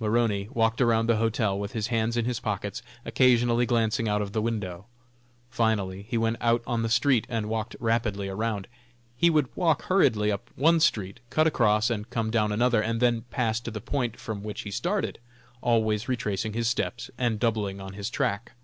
[0.00, 4.32] Maroney walked around the hotel, with his hands in his pockets, occasionally glancing out of
[4.32, 4.86] the window.
[5.48, 8.66] Finally he went out on the street and walked rapidly around.
[9.16, 13.26] He would walk hurriedly up one street, cut across, and come down another, and then
[13.30, 15.20] pass to the point from which he started,
[15.60, 18.54] always retracing his steps, and doubling on his track.